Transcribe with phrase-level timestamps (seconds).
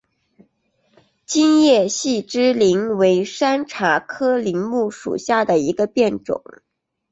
[1.27, 6.41] 金叶细枝柃为山茶科柃木属下的一个变种。